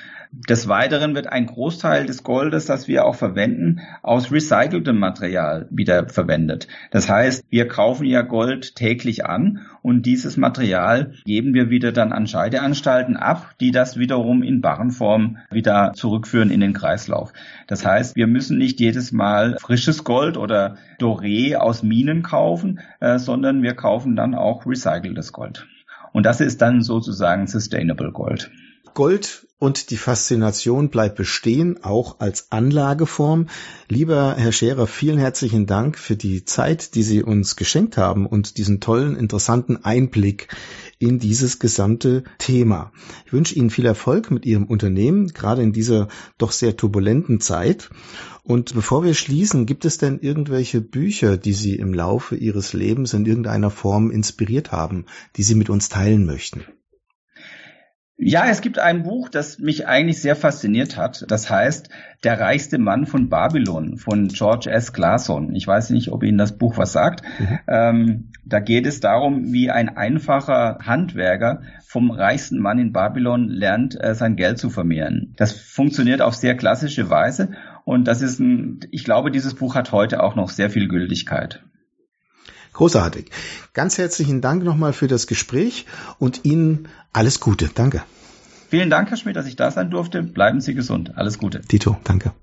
Des 0.50 0.68
Weiteren 0.68 1.15
wird 1.15 1.27
ein 1.27 1.46
Großteil 1.46 2.06
des 2.06 2.24
Goldes, 2.24 2.65
das 2.65 2.88
wir 2.88 3.06
auch 3.06 3.15
verwenden, 3.15 3.80
aus 4.04 4.32
recyceltem 4.32 5.00
Material 5.00 5.68
wieder 5.70 6.10
verwendet. 6.10 6.68
Das 6.92 7.10
heißt, 7.10 7.46
wir 7.50 7.68
kaufen 7.68 8.06
ja 8.06 8.22
Gold 8.22 8.75
täglich 8.75 9.25
an 9.25 9.62
und 9.82 10.06
dieses 10.06 10.36
Material 10.36 11.13
geben 11.25 11.54
wir 11.54 11.70
wieder 11.70 11.92
dann 11.92 12.12
an 12.12 12.27
Scheideanstalten 12.27 13.15
ab, 13.15 13.56
die 13.60 13.72
das 13.72 13.98
wiederum 13.98 14.44
in 14.44 14.62
Barrenform 14.62 15.38
wieder 15.51 15.94
zurückführen 15.96 16.51
in 16.51 16.60
den 16.60 16.74
Kreislauf. 16.74 17.32
Das 17.68 17.86
heißt, 17.86 18.15
wir 18.15 18.27
müssen 18.27 18.58
nicht 18.58 18.80
jedes 18.80 19.12
Mal 19.12 19.58
frisches 19.62 20.04
Gold 20.04 20.38
oder 20.38 20.77
Doré 21.00 21.56
aus 21.56 21.84
Minen 21.84 22.24
kaufen, 22.24 22.80
äh, 23.00 23.20
sondern 23.20 23.63
wir 23.63 23.74
kaufen 23.75 24.15
dann 24.15 24.36
auch 24.36 24.65
recyceltes 24.65 25.32
Gold. 25.32 25.68
Und 26.15 26.25
das 26.25 26.39
ist 26.39 26.62
dann 26.62 26.81
sozusagen 26.81 27.45
Sustainable 27.45 28.10
Gold. 28.13 28.50
Gold 28.95 29.45
und 29.59 29.89
die 29.89 29.97
Faszination 29.97 30.89
bleibt 30.89 31.17
bestehen, 31.17 31.83
auch 31.83 32.21
als 32.21 32.51
Anlageform. 32.53 33.47
Lieber 33.89 34.35
Herr 34.37 34.53
Scherer, 34.53 34.87
vielen 34.87 35.17
herzlichen 35.17 35.65
Dank 35.65 35.99
für 35.99 36.15
die 36.15 36.45
Zeit, 36.45 36.95
die 36.95 37.03
Sie 37.03 37.21
uns 37.21 37.57
geschenkt 37.57 37.97
haben 37.97 38.25
und 38.25 38.57
diesen 38.57 38.79
tollen, 38.79 39.17
interessanten 39.17 39.83
Einblick 39.83 40.47
in 40.97 41.19
dieses 41.19 41.59
gesamte 41.59 42.23
Thema. 42.37 42.93
Ich 43.25 43.33
wünsche 43.33 43.55
Ihnen 43.55 43.69
viel 43.69 43.85
Erfolg 43.85 44.31
mit 44.31 44.45
Ihrem 44.45 44.63
Unternehmen, 44.65 45.27
gerade 45.27 45.61
in 45.61 45.73
dieser 45.73 46.07
doch 46.37 46.53
sehr 46.53 46.77
turbulenten 46.77 47.41
Zeit. 47.41 47.89
Und 48.43 48.75
bevor 48.75 49.03
wir 49.03 49.13
schließen, 49.13 49.65
gibt 49.65 49.83
es 49.83 49.97
denn 49.97 50.19
irgendwelche 50.19 50.79
Bücher, 50.79 51.35
die 51.35 51.53
Sie 51.53 51.75
im 51.75 51.93
Laufe 51.93 52.37
Ihres 52.37 52.71
Lebens 52.71 53.13
in 53.13 53.25
irgendeiner 53.25 53.71
Form 53.71 54.09
inspiriert 54.09 54.71
haben, 54.71 55.05
die 55.35 55.43
Sie 55.43 55.55
mit 55.55 55.69
uns 55.69 55.89
teilen 55.89 56.25
möchten? 56.25 56.63
Ja, 58.17 58.45
es 58.50 58.62
gibt 58.62 58.79
ein 58.79 59.03
Buch, 59.03 59.27
das 59.27 59.60
mich 59.60 59.88
eigentlich 59.88 60.22
sehr 60.22 60.38
fasziniert 60.38 60.95
hat. 60.95 61.25
Das 61.27 61.50
heißt 61.50 61.89
Der 62.24 62.39
reichste 62.39 62.77
Mann 62.77 63.05
von 63.05 63.29
Babylon 63.29 63.98
von 63.98 64.29
George 64.29 64.69
S. 64.72 64.93
Clason. 64.93 65.53
Ich 65.53 65.67
weiß 65.67 65.89
nicht, 65.89 66.12
ob 66.12 66.24
Ihnen 66.24 66.38
das 66.38 66.57
Buch 66.57 66.77
was 66.77 66.93
sagt. 66.93 67.24
Mhm. 67.39 67.60
Ähm, 67.67 68.31
da 68.45 68.60
geht 68.62 68.86
es 68.86 69.01
darum, 69.01 69.51
wie 69.51 69.69
ein 69.69 69.98
einfacher 69.98 70.79
Handwerker 70.81 71.62
vom 71.86 72.10
reichsten 72.10 72.60
Mann 72.60 72.79
in 72.79 72.93
Babylon 72.93 73.50
lernt, 73.50 74.01
äh, 74.01 74.15
sein 74.15 74.38
Geld 74.38 74.60
zu 74.60 74.69
vermehren. 74.69 75.34
Das 75.36 75.51
funktioniert 75.51 76.22
auf 76.22 76.36
sehr 76.36 76.55
klassische 76.55 77.10
Weise. 77.10 77.51
Und 77.84 78.07
das 78.07 78.22
ist 78.22 78.39
ein, 78.39 78.79
ich 78.91 79.03
glaube, 79.03 79.29
dieses 79.29 79.55
Buch 79.55 79.75
hat 79.75 79.91
heute 79.91 80.24
auch 80.24 80.36
noch 80.36 80.50
sehr 80.50 80.69
viel 80.69 80.88
Gültigkeit. 80.88 81.64
Großartig. 82.75 83.32
Ganz 83.74 83.98
herzlichen 83.98 84.41
Dank 84.41 84.63
nochmal 84.63 84.91
für 84.91 85.08
das 85.08 85.27
Gespräch 85.27 85.86
und 86.20 86.44
Ihnen 86.44 86.89
alles 87.13 87.39
Gute. 87.39 87.70
Danke. 87.74 88.03
Vielen 88.70 88.89
Dank, 88.89 89.10
Herr 89.10 89.17
Schmidt, 89.17 89.38
dass 89.38 89.48
ich 89.48 89.55
da 89.55 89.72
sein 89.72 89.89
durfte. 89.89 90.22
Bleiben 90.22 90.60
Sie 90.60 90.74
gesund. 90.74 91.13
Alles 91.15 91.38
Gute. 91.38 91.62
Tito, 91.62 91.98
danke. 92.03 92.34